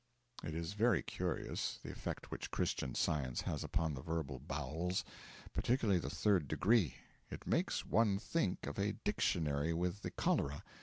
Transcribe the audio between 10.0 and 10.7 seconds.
the cholera.